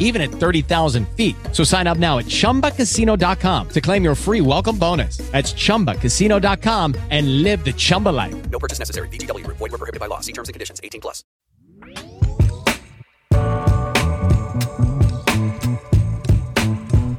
[0.00, 1.36] even at 30,000 feet.
[1.52, 5.18] So sign up now at ChumbaCasino.com to claim your free welcome bonus.
[5.32, 8.50] That's ChumbaCasino.com and live the Chumba life.
[8.50, 9.08] No purchase necessary.
[9.08, 9.46] VGW.
[9.46, 10.20] Void were prohibited by law.
[10.20, 10.80] See terms and conditions.
[10.82, 11.24] 18 plus.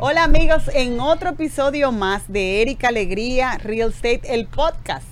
[0.01, 5.05] Hola amigos, en otro episodio más de Erika Alegría Real Estate, el podcast.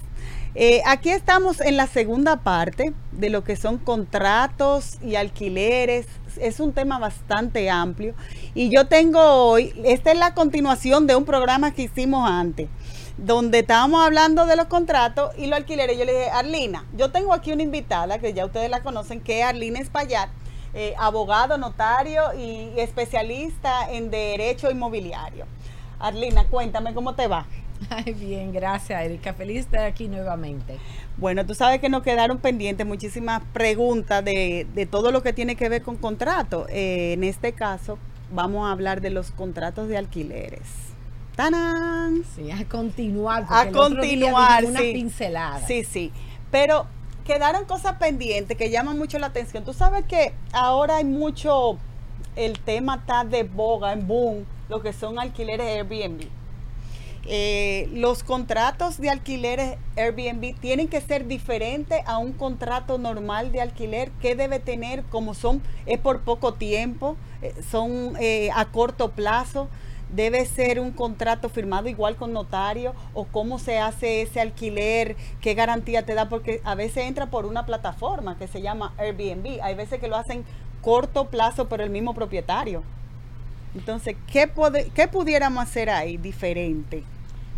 [0.55, 6.07] Eh, aquí estamos en la segunda parte de lo que son contratos y alquileres.
[6.41, 8.13] Es un tema bastante amplio.
[8.53, 12.69] Y yo tengo hoy, esta es la continuación de un programa que hicimos antes,
[13.17, 15.97] donde estábamos hablando de los contratos y los alquileres.
[15.97, 19.39] Yo le dije, Arlina, yo tengo aquí una invitada que ya ustedes la conocen, que
[19.39, 20.29] es Arlina Espaillat,
[20.73, 25.45] eh, abogado, notario y especialista en derecho inmobiliario.
[25.99, 27.47] Arlina, cuéntame cómo te va.
[27.89, 29.33] Ay, bien, gracias Erika.
[29.33, 30.77] Feliz de estar aquí nuevamente.
[31.17, 35.55] Bueno, tú sabes que nos quedaron pendientes muchísimas preguntas de, de todo lo que tiene
[35.55, 36.67] que ver con contratos.
[36.69, 37.97] Eh, en este caso,
[38.31, 40.87] vamos a hablar de los contratos de alquileres.
[41.35, 42.23] ¡Tanán!
[42.35, 43.45] Sí, a continuar.
[43.47, 44.93] A continuar, una sí.
[44.93, 45.65] pincelada.
[45.67, 46.11] Sí, sí.
[46.49, 46.87] Pero
[47.25, 49.63] quedaron cosas pendientes que llaman mucho la atención.
[49.63, 51.77] Tú sabes que ahora hay mucho,
[52.35, 56.27] el tema está de boga, en boom, lo que son alquileres Airbnb.
[57.29, 63.59] Eh, los contratos de alquileres Airbnb tienen que ser diferentes a un contrato normal de
[63.61, 64.11] alquiler.
[64.21, 65.03] ¿Qué debe tener?
[65.03, 69.67] Como son, es por poco tiempo, eh, son eh, a corto plazo.
[70.09, 75.53] Debe ser un contrato firmado igual con notario o cómo se hace ese alquiler, qué
[75.53, 79.59] garantía te da, porque a veces entra por una plataforma que se llama Airbnb.
[79.61, 80.45] Hay veces que lo hacen
[80.81, 82.83] corto plazo por el mismo propietario.
[83.75, 87.03] Entonces, ¿qué, pode- qué pudiéramos hacer ahí diferente?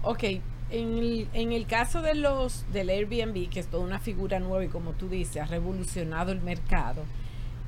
[0.04, 4.40] Ok, en el, en el caso de los del Airbnb, que es toda una figura
[4.40, 7.04] nueva y como tú dices, ha revolucionado el mercado,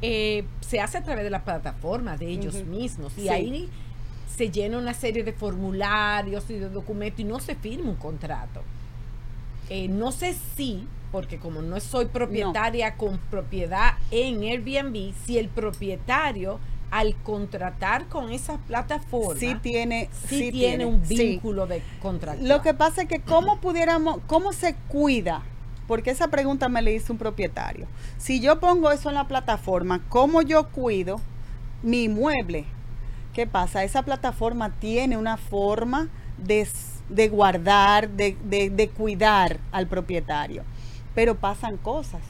[0.02, 3.14] eh, se hace a través de la plataforma de ellos mismos.
[3.18, 3.30] Y Sí.
[3.30, 3.70] ahí
[4.36, 8.62] se llena una serie de formularios y de documentos y no se firma un contrato.
[9.70, 15.50] Eh, no sé si, porque como no soy propietaria con propiedad en Airbnb, si el
[15.50, 16.60] propietario
[16.92, 21.16] al contratar con esa plataforma Sí tiene, sí, sí tiene, un sí.
[21.16, 22.40] vínculo de contrato.
[22.44, 25.42] Lo que pasa es que cómo pudiéramos, cómo se cuida,
[25.88, 27.88] porque esa pregunta me le hizo un propietario.
[28.18, 31.20] Si yo pongo eso en la plataforma, ¿cómo yo cuido
[31.82, 32.66] mi inmueble?
[33.34, 33.84] ¿Qué pasa?
[33.86, 36.68] Esa plataforma tiene una forma de,
[37.10, 40.64] de guardar, de, de- de cuidar al propietario,
[41.16, 42.22] pero pasan cosas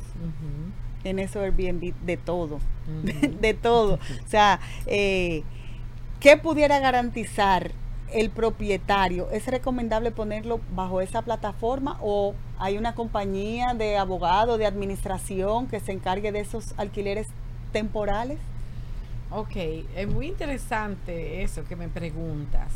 [1.04, 2.60] en eso Airbnb de todo,
[3.42, 3.96] de todo.
[3.96, 5.44] O sea, eh,
[6.20, 7.72] ¿qué pudiera garantizar
[8.14, 9.30] el propietario?
[9.32, 15.80] ¿Es recomendable ponerlo bajo esa plataforma o hay una compañía de abogado, de administración que
[15.80, 17.28] se encargue de esos alquileres
[17.72, 18.40] temporales?
[19.32, 19.56] Ok,
[19.96, 22.70] es muy interesante eso que me preguntas.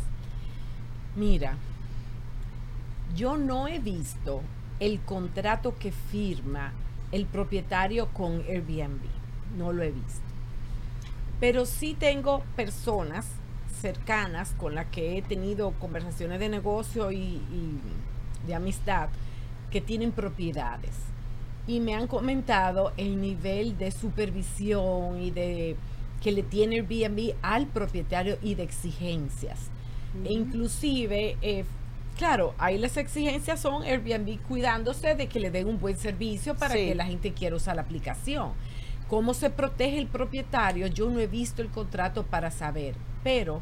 [1.15, 1.57] Mira,
[3.15, 4.41] yo no he visto
[4.79, 6.73] el contrato que firma
[7.11, 9.01] el propietario con Airbnb.
[9.57, 10.21] No lo he visto.
[11.39, 13.27] Pero sí tengo personas
[13.81, 17.79] cercanas con las que he tenido conversaciones de negocio y, y
[18.47, 19.09] de amistad
[19.71, 20.95] que tienen propiedades.
[21.67, 25.75] Y me han comentado el nivel de supervisión y de
[26.21, 29.69] que le tiene Airbnb al propietario y de exigencias.
[30.23, 31.65] E inclusive, eh,
[32.17, 36.73] claro, ahí las exigencias son Airbnb cuidándose de que le den un buen servicio para
[36.73, 36.87] Sí.
[36.87, 38.53] que la gente quiera usar la aplicación.
[39.07, 40.87] ¿Cómo se protege el propietario?
[40.87, 43.61] Yo no he visto el contrato para saber, pero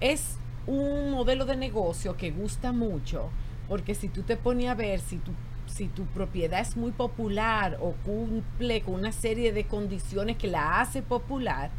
[0.00, 0.36] es
[0.66, 3.28] un modelo de negocio que gusta mucho,
[3.68, 5.32] porque si tú te pones a ver si tu,
[5.66, 10.80] si tu propiedad es muy popular o cumple con una serie de condiciones que la
[10.80, 11.70] hace popular,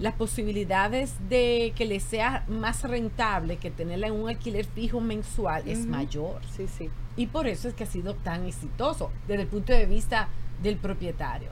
[0.00, 5.68] las posibilidades de que le sea más rentable que tenerla en un alquiler fijo mensual
[5.68, 6.40] es mayor.
[6.56, 6.90] Sí, sí.
[7.16, 10.28] Y por eso es que ha sido tan exitoso desde el punto de vista
[10.62, 11.50] del propietario.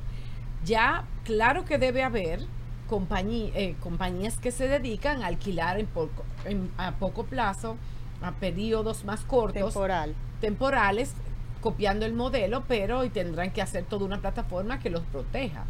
[0.64, 6.70] Ya, claro que debe haber eh, compañías que se dedican a alquilar en poco- en-
[6.78, 7.76] a poco plazo,
[8.22, 10.14] a periodos más cortos, Temporal.
[10.40, 11.12] temporales,
[11.60, 15.64] copiando el modelo, pero y tendrán que hacer toda una plataforma que los proteja.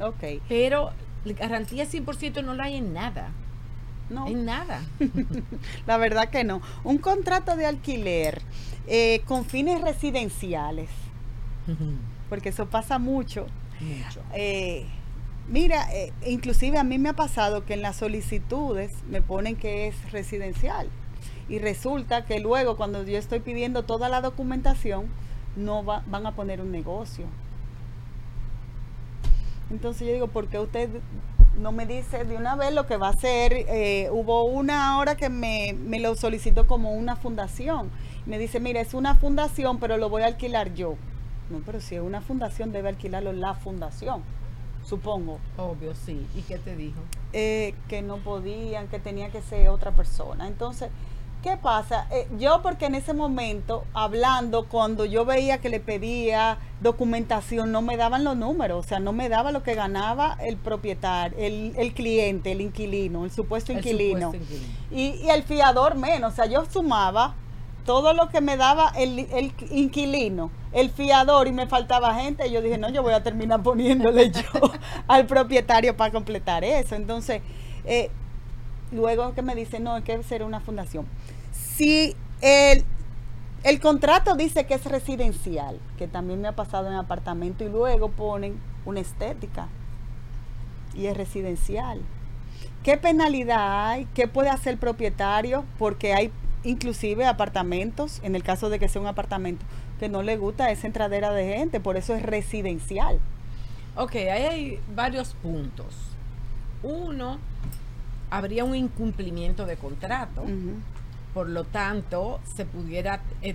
[0.00, 0.40] Ok.
[0.48, 0.92] Pero
[1.34, 3.30] garantía 100% no la hay en nada,
[4.10, 4.26] No.
[4.26, 4.80] en nada.
[5.86, 6.60] La verdad que no.
[6.84, 8.40] Un contrato de alquiler
[8.86, 10.88] eh, con fines residenciales,
[12.28, 13.46] porque eso pasa mucho.
[13.80, 14.20] Mucho.
[14.34, 14.86] Eh,
[15.48, 19.88] mira, eh, inclusive a mí me ha pasado que en las solicitudes me ponen que
[19.88, 20.88] es residencial
[21.48, 25.06] y resulta que luego cuando yo estoy pidiendo toda la documentación
[25.56, 27.26] no va- van a poner un negocio.
[29.70, 30.88] Entonces yo digo, ¿por qué usted
[31.58, 33.52] no me dice de una vez lo que va a hacer?
[33.52, 37.90] Eh, hubo una hora que me, me lo solicitó como una fundación.
[38.26, 40.96] Me dice, mira, es una fundación, pero lo voy a alquilar yo.
[41.50, 44.22] No, pero si es una fundación, debe alquilarlo la fundación,
[44.84, 45.38] supongo.
[45.56, 46.26] Obvio, sí.
[46.34, 47.00] ¿Y qué te dijo?
[47.32, 50.46] Eh, que no podían, que tenía que ser otra persona.
[50.46, 50.90] Entonces,
[51.42, 52.06] ¿qué pasa?
[52.10, 57.82] Eh, yo porque en ese momento, hablando, cuando yo veía que le pedía documentación, no
[57.82, 61.74] me daban los números, o sea, no me daba lo que ganaba el propietario, el,
[61.76, 64.32] el cliente, el inquilino, el supuesto El inquilino.
[64.32, 64.74] supuesto inquilino.
[64.90, 67.34] Y, y el fiador menos, o sea, yo sumaba
[67.84, 72.52] todo lo que me daba el, el inquilino, el fiador y me faltaba gente, y
[72.52, 74.42] yo dije, no, yo voy a terminar poniéndole yo
[75.08, 76.94] al propietario para completar eso.
[76.96, 77.40] Entonces,
[77.84, 78.10] eh,
[78.92, 81.06] luego que me dice, no, es que será una fundación.
[81.52, 82.84] Si el,
[83.64, 88.10] el contrato dice que es residencial, que también me ha pasado en apartamento, y luego
[88.10, 89.68] ponen una estética
[90.94, 92.00] y es residencial.
[92.82, 94.06] ¿Qué penalidad hay?
[94.14, 95.64] ¿Qué puede hacer el propietario?
[95.78, 96.32] Porque hay
[96.64, 99.64] inclusive apartamentos, en el caso de que sea un apartamento,
[99.98, 103.20] que no le gusta esa entradera de gente, por eso es residencial.
[103.96, 105.94] Ok, ahí hay varios puntos.
[106.82, 107.38] Uno,
[108.30, 110.44] habría un incumplimiento de contrato.
[111.34, 113.54] Por lo tanto, se pudiera eh,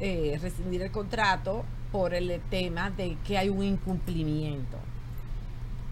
[0.00, 4.76] eh, rescindir el contrato por el tema de que hay un incumplimiento.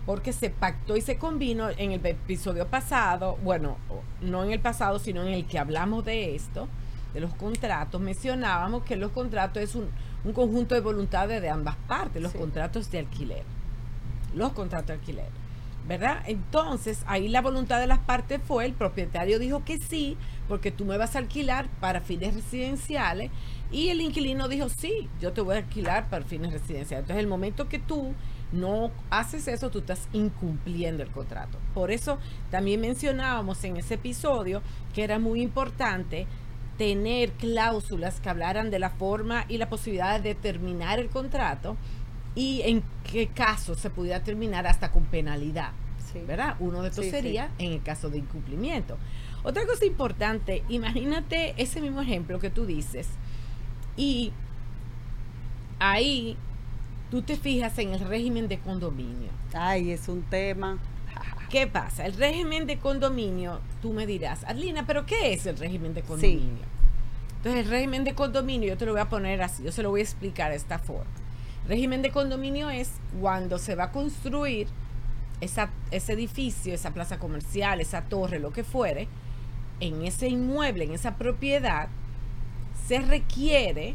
[0.04, 3.76] Porque se pactó y se combinó en el episodio pasado, bueno,
[4.20, 6.68] no en el pasado, sino en el que hablamos de esto,
[7.14, 9.88] de los contratos, mencionábamos que los contratos es un,
[10.24, 12.38] un conjunto de voluntades de ambas partes, los Sí.
[12.38, 13.44] contratos de alquiler.
[14.34, 15.28] Los contratos de alquiler.
[15.86, 16.22] ¿Verdad?
[16.26, 20.84] Entonces, ahí la voluntad de las partes fue, el propietario dijo que sí, porque tú
[20.84, 23.30] me vas a alquilar para fines residenciales,
[23.72, 27.04] y el inquilino dijo, sí, yo te voy a alquilar para fines residenciales.
[27.04, 28.14] Entonces, el momento que tú
[28.52, 31.58] no haces eso, tú estás incumpliendo el contrato.
[31.74, 32.18] Por eso
[32.50, 34.62] también mencionábamos en ese episodio
[34.94, 36.26] que era muy importante
[36.78, 41.76] tener cláusulas que hablaran de la forma y la posibilidad de terminar el contrato
[42.34, 45.70] y en qué caso se pudiera terminar hasta con penalidad.
[46.12, 46.20] Sí.
[46.26, 46.56] ¿Verdad?
[46.60, 47.16] Uno de estos Sí, sí.
[47.16, 48.98] sería en el caso de incumplimiento.
[49.44, 53.08] Otra cosa importante, imagínate ese mismo ejemplo que tú dices
[53.96, 54.32] y
[55.78, 56.36] ahí
[57.10, 59.30] tú te fijas en el régimen de condominio.
[59.52, 60.78] Ay, es un tema.
[61.50, 62.06] ¿Qué pasa?
[62.06, 66.64] El régimen de condominio, tú me dirás, Adlina, ¿pero qué es el régimen de condominio?
[67.36, 69.90] Entonces, el régimen de condominio, yo te lo voy a poner así, yo se lo
[69.90, 71.10] voy a explicar de esta forma.
[71.68, 74.66] Régimen de condominio es cuando se va a construir
[75.40, 79.08] esa, ese edificio, esa plaza comercial, esa torre, lo que fuere,
[79.80, 81.88] en ese inmueble, en esa propiedad,
[82.86, 83.94] se requiere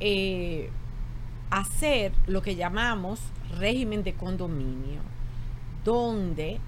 [0.00, 0.70] eh,
[1.50, 3.20] hacer lo que llamamos
[3.58, 5.00] régimen de condominio,
[5.84, 6.58] donde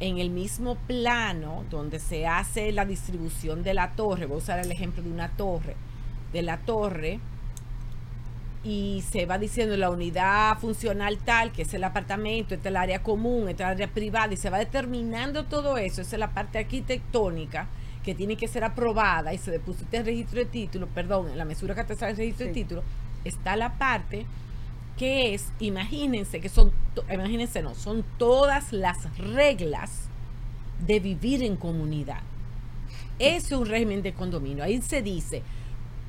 [0.00, 4.58] en el mismo plano donde se hace la distribución de la torre, voy a usar
[4.58, 5.76] el ejemplo de una torre,
[6.32, 7.20] de la torre,
[8.62, 12.76] y se va diciendo la unidad funcional tal, que es el apartamento, esta es el
[12.76, 16.20] área común, esta es el área privada, y se va determinando todo eso, esa es
[16.20, 17.68] la parte arquitectónica
[18.04, 21.44] que tiene que ser aprobada y se deposita el registro de título, perdón, en la
[21.44, 22.82] mesura que te sale el registro de título,
[23.24, 24.26] está la parte
[24.96, 26.72] que es, imagínense que son,
[27.10, 30.08] imagínense no, son todas las reglas
[30.86, 32.20] de vivir en comunidad.
[33.18, 34.64] Eso es un régimen de condominio.
[34.64, 35.42] Ahí se dice,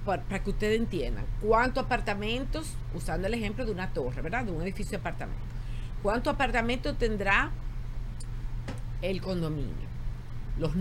[0.05, 4.45] para, que ustedes entiendan, cuántos apartamentos, usando el ejemplo de una torre, ¿verdad?
[4.45, 5.45] De un edificio de apartamentos.
[6.01, 7.51] ¿Cuántos apartamentos tendrá
[9.01, 9.89] el condominio?
[10.57, 10.71] Los,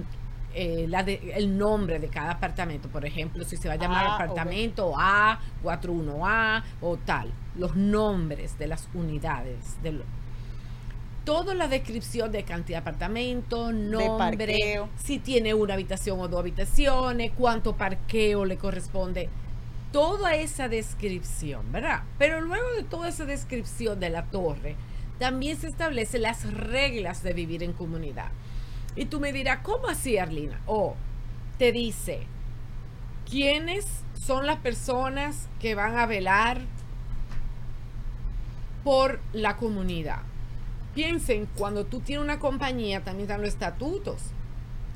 [0.55, 4.07] eh, la de- el nombre de cada apartamento, por ejemplo, si se va a llamar
[4.07, 9.77] Ah, apartamento A, 41A o tal, los nombres de las unidades.
[9.83, 10.01] De
[11.25, 17.33] toda la descripción de cantidad de apartamentos, nombre, si tiene una habitación o dos habitaciones,
[17.37, 19.29] cuánto parqueo le corresponde.
[19.93, 22.03] toda esa descripción, ¿verdad?
[22.19, 24.77] Pero luego de toda esa descripción de la torre,
[25.19, 28.31] también se establecen las reglas de vivir en comunidad.
[28.97, 30.61] Y tú me dirás, ¿cómo así, Arlina?
[30.67, 30.95] O
[31.59, 32.21] te dice,
[33.29, 36.61] ¿quiénes son las personas que van a velar
[38.83, 40.23] por la comunidad?
[40.95, 44.21] Piensen, cuando tú tienes una compañía, también están los estatutos.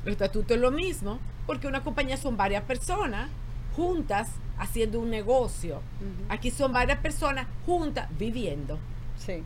[0.04, 3.28] Los estatutos es lo mismo, porque una compañía son varias personas
[3.76, 5.80] juntas haciendo un negocio.
[6.28, 8.78] Aquí son varias personas juntas viviendo.
[9.16, 9.42] Sí.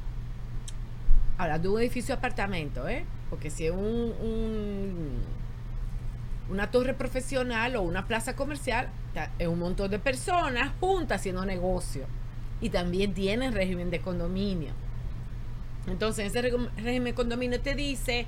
[1.36, 3.04] Ahora, de un edificio de apartamento, ¿eh?
[3.30, 3.78] Porque si es un,
[4.20, 5.20] un-
[6.50, 8.88] una torre profesional o una plaza comercial,
[9.38, 12.06] es un montón de personas juntas haciendo negocio.
[12.60, 14.72] Y también tienen régimen de condominio.
[15.90, 18.26] Entonces, ese régimen de condominio te dice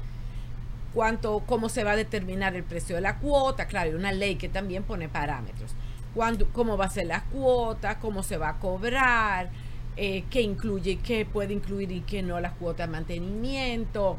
[0.95, 3.67] cuánto, cómo se va a determinar el precio de la cuota.
[3.67, 5.75] Claro, hay una ley que también pone parámetros.
[6.15, 9.51] Cuándo, cómo va a ser la cuota, cómo se va a cobrar,
[9.97, 14.19] eh, qué incluye, qué puede incluir y qué no la cuota de mantenimiento,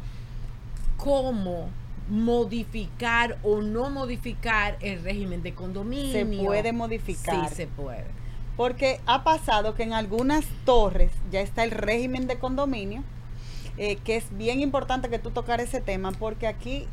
[0.98, 1.69] cómo
[2.10, 6.12] modificar o no modificar el régimen de condominio.
[6.12, 7.50] Se puede modificar.
[7.50, 8.05] Sí, se puede.
[8.57, 13.03] Porque ha pasado que en algunas torres ya está el régimen de condominio,
[13.84, 16.86] eh, que es bien importante que tú tocar ese tema, porque aquí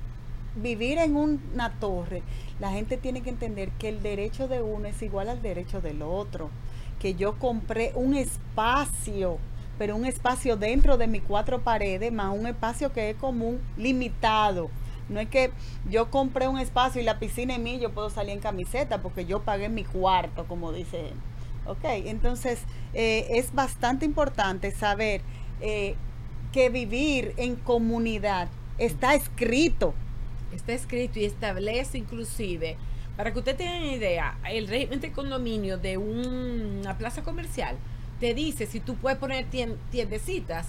[0.57, 2.23] vivir en una torre,
[2.61, 6.01] la gente tiene que entender que el derecho de uno es igual al derecho del
[6.01, 6.49] otro,
[6.99, 9.37] que yo compré un espacio,
[9.77, 14.71] pero un espacio dentro de mis cuatro paredes, más un espacio que es común, limitado.
[15.11, 15.51] No es que
[15.91, 19.27] yo compré un espacio y la piscina es mía, yo puedo salir en camiseta porque
[19.27, 21.15] yo pagué mi cuarto, como dice él.
[21.67, 22.61] Ok, entonces
[22.95, 25.21] eh, es bastante importante saber
[25.61, 25.97] eh,
[26.59, 28.49] que vivir en comunidad
[28.79, 29.95] está escrito.
[30.53, 32.77] Está escrito y establece inclusive,
[33.17, 37.77] para que usted tenga una idea, el régimen de condominio de un- una plaza comercial
[38.19, 40.67] te dice si tú puedes poner tien- tiendecitas.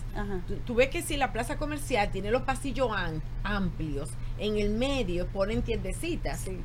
[0.48, 4.69] Tú, tú ves que si la plaza comercial tiene los pasillos am- amplios, en el
[4.69, 6.41] medio ponen tiendecitas.
[6.41, 6.60] Sí.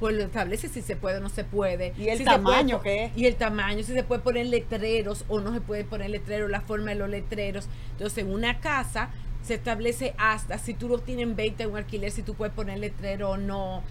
[0.00, 1.92] Pu- Pues lo establece si se puede o no se puede.
[1.98, 3.12] Y el si puede tamaño po- que es.
[3.16, 6.60] Y el tamaño, si se puede poner letreros o no se puede poner letreros, la
[6.62, 7.68] forma de los letreros.
[7.92, 9.10] Entonces, en una casa
[9.42, 12.52] se establece hasta si tú lo tienes en venta en un alquiler, si tú puedes
[12.54, 13.82] poner letrero o no.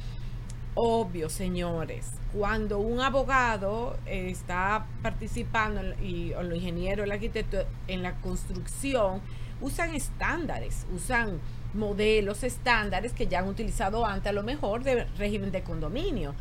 [0.76, 8.02] Obvio, señores, cuando un abogado eh, está participando y, o los ingenieros, el arquitecto en
[8.04, 9.20] la construcción,
[9.62, 11.40] usan estándares, usan
[11.74, 16.34] modelos estándares que ya han utilizado antes a lo mejor de régimen de condominio.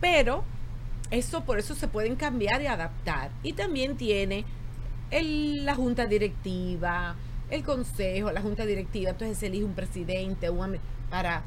[0.00, 0.44] Pero
[1.10, 3.30] eso por eso se pueden cambiar y adaptar.
[3.42, 4.44] Y también tiene
[5.10, 7.14] el- la junta directiva,
[7.50, 10.78] el consejo, la junta directiva, entonces se elige un presidente un
[11.10, 11.42] para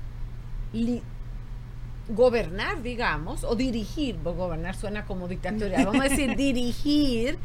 [0.71, 1.01] li-
[2.09, 7.39] gobernar, digamos, o dirigir, gobernar suena como dictatorial, vamos a decir, dirigir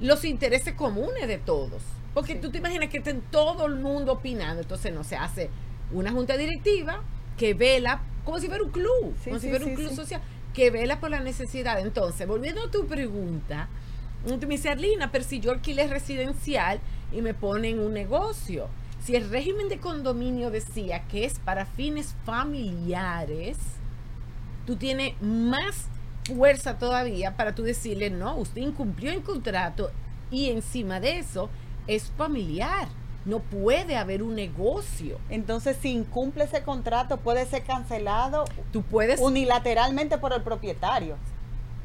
[0.00, 1.82] los intereses comunes de todos.
[2.14, 2.38] Porque Sí.
[2.40, 5.50] tú te imaginas que estén todo el mundo opinando, entonces no se hace
[5.92, 7.02] una junta directiva
[7.36, 10.22] que vela, como si fuera un club, Sí, como si fuera un club social,
[10.54, 11.80] que vela por la necesidad.
[11.80, 13.68] Entonces, volviendo a tu pregunta,
[14.24, 16.80] tú me dice, Arlina, pero si yo alquilé residencial
[17.12, 18.68] y me ponen un negocio,
[19.02, 23.58] si el régimen de condominio decía que es para fines familiares,
[24.66, 25.88] tú tienes más
[26.24, 29.90] fuerza todavía para tú decirle, no, usted incumplió el contrato
[30.30, 31.50] y encima de eso
[31.86, 32.88] es familiar.
[33.24, 35.18] No puede haber un negocio.
[35.30, 41.16] Entonces, si incumple ese contrato, puede ser cancelado Tú puedes, unilateralmente por el propietario.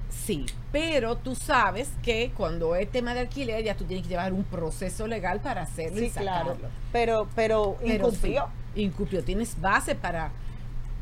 [0.10, 4.34] sí, pero tú sabes que cuando es tema de alquiler ya tú tienes que llevar
[4.34, 6.50] un proceso legal para hacerlo y Sí, claro.
[6.50, 6.68] sacarlo.
[6.92, 8.48] Pero, pero Pero incumplió.
[8.76, 9.24] sí, incumplió.
[9.24, 10.32] Tienes base para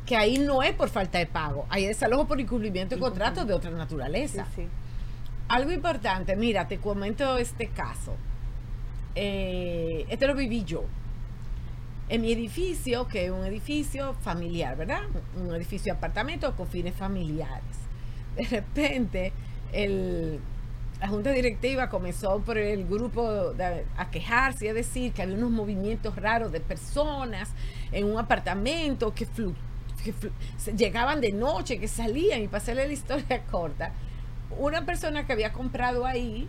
[0.05, 3.43] que ahí no es por falta de pago, ahí es desalojo por incumplimiento de contrato
[3.43, 4.45] de otra Sí, naturaleza.
[4.55, 4.67] sí.
[5.49, 8.13] Algo importante, mira, te comento este caso.
[9.19, 10.85] Eh, este lo viví yo.
[12.09, 15.01] En mi edificio, que es un edificio familiar, ¿verdad?
[15.35, 17.75] Un edificio de apartamentos con fines familiares.
[18.37, 19.33] De repente,
[19.73, 20.39] el,
[21.01, 23.53] la junta directiva comenzó por el grupo
[23.97, 27.49] a quejarse y a decir que había unos movimientos raros de personas
[27.91, 29.53] en un apartamento que, flu-
[30.77, 33.91] llegaban de noche, que salían, y hacerle la historia corta,
[34.57, 36.47] una persona que había comprado ahí,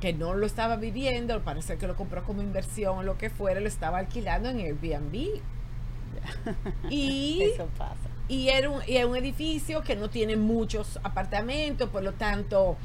[0.00, 3.60] que no lo estaba viviendo, parece que lo compró como inversión o lo que fuera,
[3.60, 5.14] lo estaba alquilando en Airbnb.
[6.90, 7.94] Y Eso pasa.
[8.28, 12.76] y era un, y era un edificio que no tiene muchos apartamentos, por lo tanto,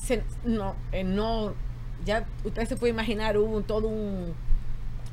[0.00, 1.54] se- no, eh, no,
[2.04, 4.34] ya usted se puede imaginar, hubo todo un,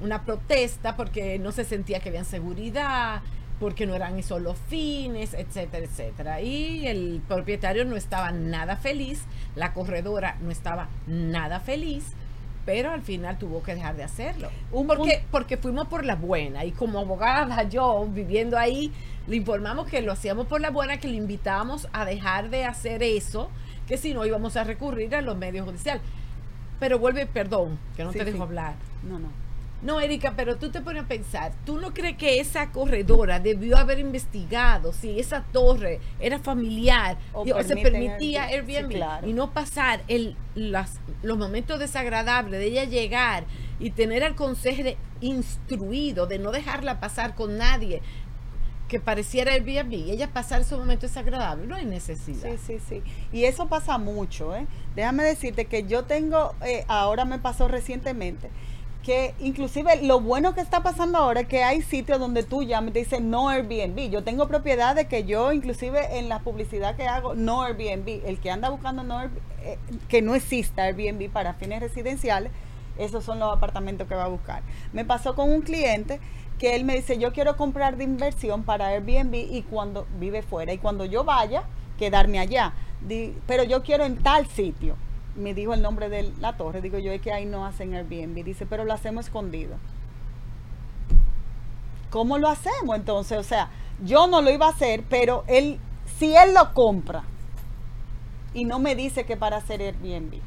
[0.01, 3.21] una protesta porque no se sentía que había seguridad,
[3.59, 6.41] porque no eran esos los fines, etcétera, etcétera.
[6.41, 9.23] Y el propietario no estaba nada feliz,
[9.55, 12.05] la corredora no estaba nada feliz,
[12.65, 14.49] pero al final tuvo que dejar de hacerlo.
[14.71, 18.91] Un porque, porque fuimos por la buena y como abogada yo viviendo ahí,
[19.27, 23.03] le informamos que lo hacíamos por la buena, que le invitábamos a dejar de hacer
[23.03, 23.49] eso,
[23.87, 26.01] que si no íbamos a recurrir a los medios judiciales.
[26.79, 28.43] Pero vuelve, perdón, que no Sí, te dejo sí.
[28.43, 28.75] hablar.
[29.03, 29.29] No, no.
[29.81, 33.77] No, Erika, pero tú te pones a pensar, ¿tú no crees que esa corredora debió
[33.77, 38.69] haber investigado si esa torre era familiar O y- o se permitía Airbnb?
[38.75, 39.27] Airbnb Sí, claro.
[39.29, 43.45] y no pasar el, las- los momentos desagradables de ella llegar
[43.79, 48.01] y tener al consejero instruido de no dejarla pasar con nadie
[48.89, 51.67] que pareciera Airbnb y ella pasar esos momentos desagradables?
[51.67, 52.49] No hay necesidad.
[52.51, 53.03] Sí, sí, sí.
[53.31, 54.65] Y eso pasa mucho, ¿eh?
[54.95, 58.49] Déjame decirte que yo tengo, eh, ahora me pasó recientemente,
[59.09, 62.91] que inclusive lo bueno que está pasando ahora es que hay sitios donde tú llamas
[62.91, 64.11] y te dicen no Airbnb.
[64.11, 68.21] Yo tengo propiedades que yo inclusive en la publicidad que hago, no Airbnb.
[68.27, 69.31] El que anda buscando no Airb-
[69.63, 72.51] eh, que no exista Airbnb para fines residenciales,
[72.99, 74.61] esos son los apartamentos que va a buscar.
[74.93, 76.19] Me pasó con un cliente
[76.59, 80.71] que él me dice, yo quiero comprar de inversión para Airbnb y cuando vive fuera
[80.71, 81.63] y cuando yo vaya,
[81.97, 82.73] quedarme allá.
[83.47, 84.97] Pero yo quiero en tal sitio.
[85.39, 86.81] Me dijo el nombre de la torre.
[86.81, 88.43] Digo yo, es que ahí no hacen Airbnb.
[88.43, 89.77] Dice, pero lo hacemos escondido.
[92.09, 93.37] ¿Cómo lo hacemos entonces?
[93.37, 93.69] O sea,
[94.03, 95.79] yo no lo iba a hacer, pero él,
[96.17, 97.23] si él lo compra
[98.53, 100.39] y no me dice que para hacer Airbnb,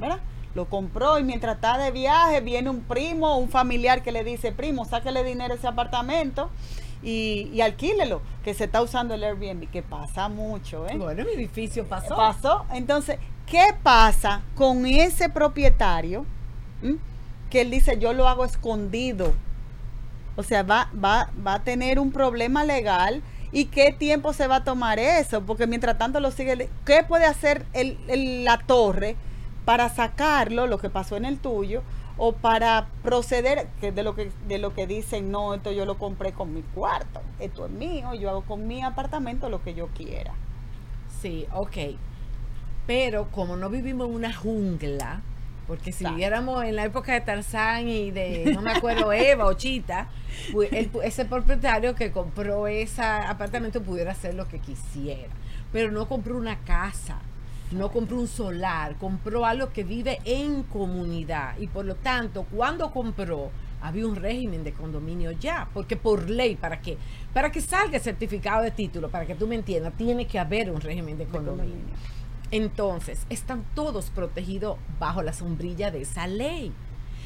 [0.00, 0.20] ¿verdad?
[0.54, 4.52] Lo compró y mientras está de viaje viene un primo un familiar que le dice,
[4.52, 6.50] primo, sáquele dinero a ese apartamento
[7.02, 10.96] y, y alquílelo, que se está usando el Airbnb, que pasa mucho, ¿eh?
[10.96, 12.16] Bueno, mi edificio pasó.
[12.16, 12.64] pasó.
[12.72, 16.26] Entonces, ¿qué pasa con ese propietario?
[17.50, 19.32] Que él dice, yo lo hago escondido.
[20.36, 23.22] O sea, va, va, va a tener un problema legal.
[23.52, 25.42] ¿Y qué tiempo se va a tomar eso?
[25.42, 26.68] Porque mientras tanto lo sigue.
[26.84, 29.16] ¿Qué puede hacer el- la torre
[29.64, 31.82] para sacarlo, lo que pasó en el tuyo?
[32.16, 35.98] O para proceder, que de lo que, de lo que dicen, no, esto yo lo
[35.98, 39.88] compré con mi cuarto, esto es mío, yo hago con mi apartamento lo que yo
[39.88, 40.32] quiera.
[41.22, 41.76] Sí, ok.
[42.86, 45.22] Pero como no vivimos en una jungla,
[45.66, 46.14] porque si Exacto.
[46.16, 50.08] viviéramos en la época de Tarzán y de, no me acuerdo, Eva o Chita,
[50.70, 55.32] el- ese propietario que compró ese apartamento pudiera hacer lo que quisiera.
[55.72, 57.18] Pero no compró una casa,
[57.72, 61.56] no compró un solar, compró algo que vive en comunidad.
[61.58, 66.56] Y por lo tanto, cuando compró, había un régimen de condominio ya, porque por ley,
[66.56, 66.98] para que,
[67.32, 70.70] para que salga el certificado de título, para que tú me entiendas, tiene que haber
[70.70, 71.78] un régimen de condominio.
[72.54, 76.72] Entonces, están todos protegidos bajo la sombrilla de esa ley.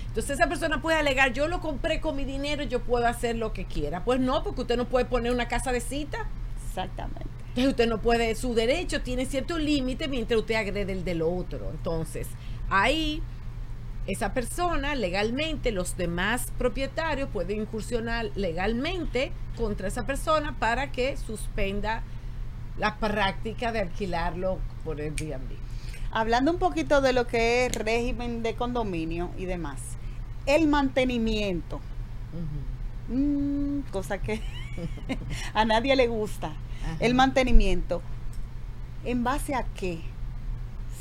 [0.07, 3.53] Entonces esa persona puede alegar, yo lo compré con mi dinero, yo puedo hacer lo
[3.53, 4.05] que quiera.
[4.05, 6.27] Pues no, porque usted no puede poner una casa de cita.
[6.67, 7.29] Exactamente.
[7.49, 11.73] Entonces usted no puede, su derecho tiene cierto límite mientras usted agrede el del otro.
[11.73, 12.27] Entonces,
[12.71, 13.23] ahí
[14.07, 22.03] esa persona legalmente, los demás propietarios pueden incursionar legalmente contra esa persona para que suspenda
[22.79, 25.51] la práctica de alquilarlo por Airbnb.
[26.11, 29.79] Hablando un poquito de lo que es régimen de condominio y demás,
[30.47, 31.79] el mantenimiento,
[33.11, 34.41] mm, cosa que
[35.55, 36.97] a nadie le gusta, Ajá.
[37.01, 38.01] el mantenimiento,
[39.05, 40.01] ¿en base a qué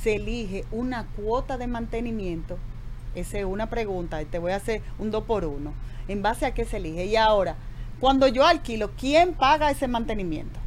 [0.04, 2.58] se elige una cuota de mantenimiento?
[3.16, 5.72] Esa es una pregunta y te voy a hacer un dos por uno.
[6.10, 7.06] ¿En base a qué se elige?
[7.06, 7.56] Y ahora,
[8.02, 10.60] cuando yo alquilo, ¿quién paga ese mantenimiento?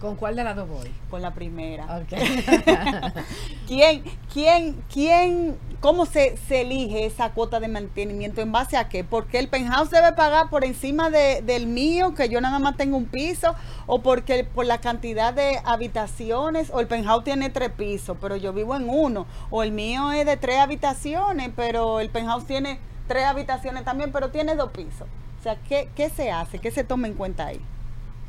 [0.00, 0.90] ¿Con cuál de las dos voy?
[1.10, 1.86] Con la primera.
[3.68, 8.40] ¿Quién, quién, quién, cómo se, se elige esa cuota de mantenimiento?
[8.40, 9.04] ¿En base a qué?
[9.04, 12.96] Porque el penthouse debe pagar por encima de- del mío, que yo nada más tengo
[12.96, 13.54] un piso,
[13.86, 18.52] o porque por la cantidad de habitaciones, o el penthouse tiene tres pisos, pero yo
[18.54, 23.24] vivo en uno, o el mío es de tres habitaciones, pero el penthouse tiene tres
[23.26, 25.06] habitaciones también, pero tiene dos pisos.
[25.38, 26.58] O sea, ¿qué, qué se hace?
[26.58, 27.60] ¿Qué se toma en cuenta ahí?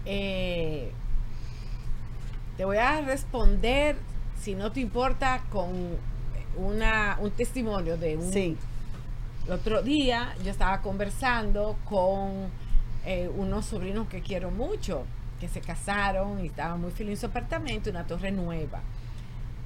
[0.06, 0.92] Eh,
[2.58, 3.98] te voy a responder,
[4.40, 5.70] si no te importa, con
[6.58, 8.32] una, un testimonio de un...
[8.32, 8.58] Sí.
[9.46, 12.50] El otro día yo estaba conversando con
[13.06, 15.04] eh, unos sobrinos que quiero mucho,
[15.40, 18.82] que se casaron y estaban muy felices en su apartamento, una torre nueva.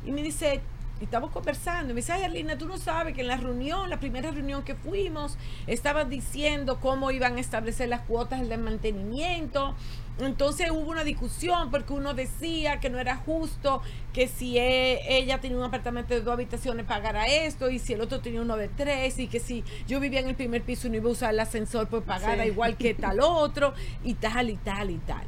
[0.06, 0.62] Y me dice,
[1.02, 1.92] y estamos conversando.
[1.92, 4.64] Y me dice, ay, Arlina, tú no sabes que en la reunión, la primera reunión
[4.64, 9.76] que fuimos, estaban diciendo cómo iban a establecer las cuotas de mantenimiento.
[10.20, 13.82] Entonces hubo una discusión porque uno decía que no era justo
[14.14, 18.02] que si e- ella tenía un apartamento de dos habitaciones pagara esto y si el
[18.02, 20.92] otro tenía uno de tres y que si yo vivía en el primer piso y
[20.92, 22.50] no iba a usar el ascensor pues pagara Sí.
[22.50, 23.74] igual que tal otro
[24.06, 25.24] y tal y tal y tal.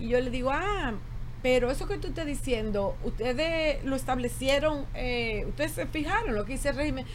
[0.00, 0.94] Y yo le digo, ah,
[1.40, 6.54] pero eso que tú estás diciendo, ustedes lo establecieron, eh, ustedes se fijaron lo que
[6.54, 7.06] dice el régimen.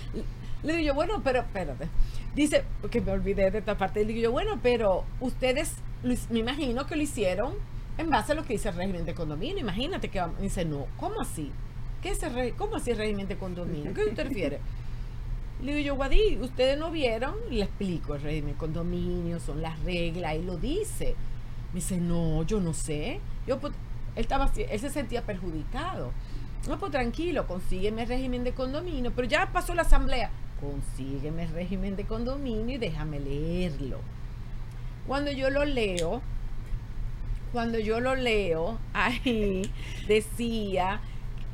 [0.63, 1.89] Le digo yo, bueno, pero espérate.
[2.35, 3.99] Dice, porque me olvidé de esta parte.
[4.01, 7.53] Le digo yo, bueno, pero ustedes, me imagino que lo hicieron
[7.97, 9.57] en base a lo que dice el régimen de condominio.
[9.59, 11.51] Imagínate que va- dice, no, ¿cómo así?
[12.01, 13.93] ¿Qué es el ¿Cómo así el régimen de condominio?
[13.93, 14.59] ¿Qué usted?
[15.61, 19.61] Le digo yo, Guadí, ustedes no vieron, y le explico el régimen de condominio, son
[19.61, 21.15] las reglas, y lo dice.
[21.73, 23.19] Me dice, no, yo no sé.
[23.45, 23.73] Yo, pues,
[24.15, 26.13] él, estaba, él se sentía perjudicado.
[26.69, 29.11] No, pues tranquilo, consígueme el régimen de condominio.
[29.13, 30.29] Pero ya pasó la asamblea.
[30.61, 33.99] Consígueme el régimen de condominio y déjame leerlo.
[35.09, 36.21] Cuando yo lo leo,
[37.51, 39.63] cuando yo lo leo, ahí
[40.07, 41.01] decía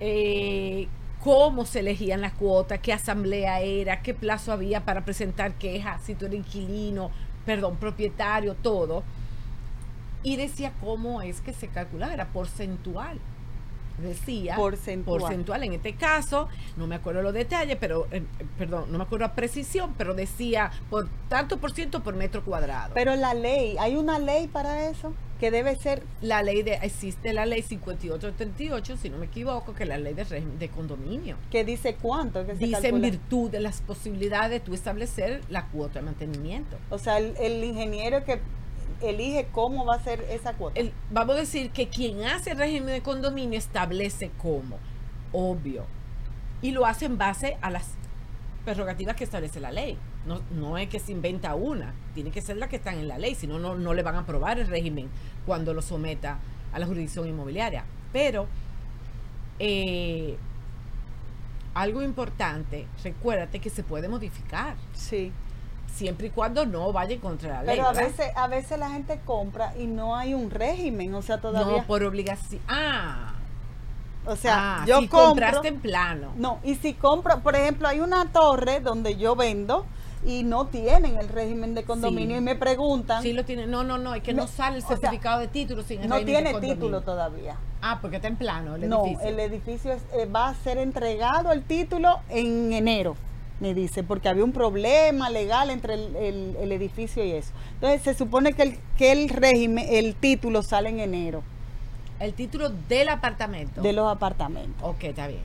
[0.02, 0.90] eh,
[1.24, 6.16] cómo se elegían las cuotas, qué asamblea era, qué plazo había para presentar quejas, si
[6.16, 7.12] tú eres inquilino,
[7.46, 9.04] perdón, propietario, todo.
[10.22, 13.22] Y decía cómo es que se calculaba, era porcentual.
[13.98, 15.22] Decía Porcentual.
[15.22, 15.64] porcentual.
[15.64, 18.24] En este caso, no me acuerdo los detalles, pero, eh,
[18.58, 22.94] perdón, no me acuerdo a precisión, pero decía por tanto por ciento por metro cuadrado.
[22.94, 25.14] Pero la ley, ¿hay una ley para eso?
[25.40, 29.84] Que debe ser, la ley de existe la ley 5838 si no me equivoco que
[29.84, 32.46] es la ley de régimen de condominio que dice cuánto.
[32.46, 36.78] Que se dice en virtud de las posibilidades de tú establecer la cuota de mantenimiento
[36.90, 38.40] O sea, el, el ingeniero que
[39.02, 40.80] elige cómo va a ser esa cuota.
[40.80, 44.78] El- vamos a decir que quien hace el régimen de condominio establece cómo
[45.32, 45.86] obvio
[46.62, 47.92] y lo hace en base a las
[48.64, 52.58] prerrogativas que establece la ley no, no es que se inventa una tiene que ser
[52.58, 54.68] la que están en la ley si no no no le van a aprobar el
[54.68, 55.10] régimen
[55.46, 56.40] cuando lo someta
[56.74, 58.48] a la jurisdicción inmobiliaria pero
[59.60, 60.38] eh,
[61.74, 65.32] algo importante, recuérdate que se puede modificar, sí.
[65.96, 67.76] Siempre y cuando no vaya contra la ley.
[67.78, 68.10] Pero a ¿verdad?
[68.10, 71.78] veces, a veces la gente compra y no hay un régimen, o sea, todavía.
[71.78, 72.62] No por obligación.
[72.68, 73.34] Ah,
[74.28, 75.28] o sea, ah, yo si compro.
[75.30, 76.32] compraste en plano.
[76.36, 79.86] No, y si compro, por ejemplo, hay una torre donde yo vendo
[80.26, 82.42] y no tienen el régimen de condominio Sí.
[82.42, 83.68] y me preguntan, Sí lo tiene.
[83.68, 86.02] No, no, no, es que Me- no sale el o sea, certificado de título sin
[86.02, 86.76] el no régimen de tiene condominio.
[86.76, 87.56] título todavía.
[87.84, 89.30] Ah, porque está en plano el no, edificio.
[89.30, 93.16] el edificio es- eh, va a ser entregado el título en enero,
[93.60, 97.52] me dice, porque había un problema legal entre el, el- el edificio y eso.
[97.76, 101.42] Entonces se supone que el, que el régimen, el título sale en enero
[102.20, 103.82] El título del apartamento.
[103.82, 104.82] de los apartamentos.
[104.84, 105.44] Ok, está bien.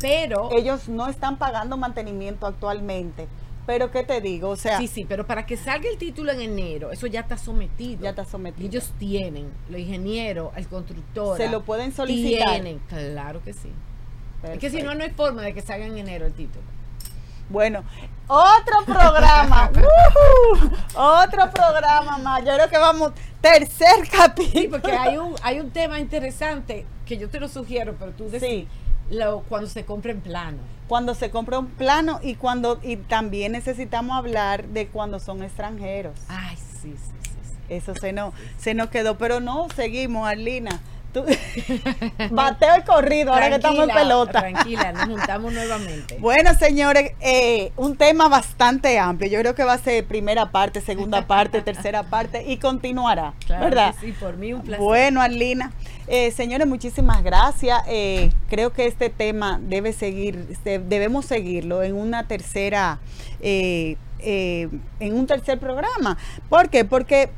[0.00, 0.50] Pero.
[0.52, 3.26] Ellos no están pagando mantenimiento actualmente,
[3.66, 4.50] pero ¿qué te digo?
[4.50, 7.36] O sea, Sí, sí, pero para que salga el título en enero, eso ya está
[7.36, 8.02] sometido.
[8.02, 8.66] Ya está sometido.
[8.68, 11.36] Ellos tienen, los ingenieros, el constructor.
[11.36, 12.48] Se lo pueden solicitar.
[12.48, 13.70] Tienen, claro que sí.
[14.44, 14.94] Es que si no, perfecto.
[14.98, 16.64] no hay forma de que salga en enero el título.
[17.48, 17.82] Bueno,
[18.26, 19.70] otro programa.
[19.72, 20.70] ¡Ujú!
[20.94, 22.44] Otro programa más.
[22.44, 24.60] Yo creo que vamos, tercer capítulo.
[24.60, 28.24] Sí, porque hay un, hay un tema interesante que yo te lo sugiero, pero tú
[28.24, 28.68] decís, Sí.
[29.10, 30.58] lo, cuando se compra en plano.
[30.88, 36.18] Cuando se compra un plano y cuando y también necesitamos hablar de cuando son extranjeros.
[36.28, 37.30] Ay, sí, sí, sí.
[37.42, 37.56] sí.
[37.68, 40.80] Eso se nos, se nos quedó, pero no, seguimos, Arlina.
[41.12, 41.24] Tú-
[42.30, 44.40] Bateo el corrido, ahora que estamos en pelota.
[44.40, 46.18] Tranquila, nos juntamos nuevamente.
[46.20, 49.30] Bueno, señores, eh, un tema bastante amplio.
[49.30, 53.64] Yo creo que va a ser primera parte, segunda parte, tercera parte y continuará, Claro
[53.64, 53.94] ¿verdad?
[54.00, 54.84] sí, por mí un placer.
[54.84, 55.72] Bueno, Arlina,
[56.06, 57.80] eh, señores, muchísimas gracias.
[57.86, 62.98] Eh, creo que este tema debe seguir, se- debemos seguirlo en una tercera,
[63.40, 63.96] en
[65.14, 66.18] un tercer programa.
[66.48, 66.84] ¿Por qué?
[66.84, 67.30] Porque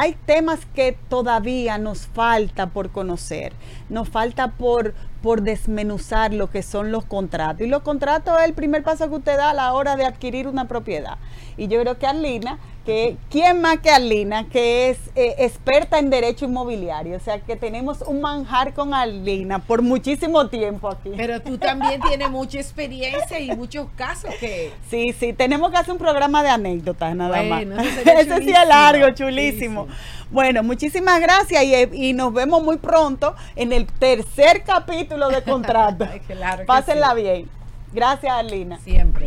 [0.00, 3.52] hay temas que todavía nos falta por conocer,
[3.90, 7.66] nos falta por, por desmenuzar lo que son los contratos.
[7.66, 10.48] Y los contratos es el primer paso que usted da a la hora de adquirir
[10.48, 11.18] una propiedad.
[11.58, 16.10] Y yo creo que Arlina, que ¿quién más que Arlina, que es eh, experta en
[16.10, 17.16] derecho inmobiliario?
[17.16, 21.12] O sea, que tenemos un manjar con Arlina por muchísimo tiempo aquí.
[21.16, 24.72] Pero tú también tienes mucha experiencia y muchos casos que...
[24.88, 27.86] Sí, sí, tenemos que hacer un programa de anécdotas nada Bueno, más.
[28.06, 29.84] Ese sí es largo, chulísimo.
[29.84, 29.88] chulísimo.
[30.30, 35.42] Bueno, muchísimas gracias y, eh, y nos vemos muy pronto en el tercer capítulo de
[35.42, 36.06] contrato.
[36.26, 37.22] Claro Pásenla sí.
[37.22, 37.48] bien.
[37.92, 38.78] Gracias, Arlina.
[38.78, 39.26] Siempre.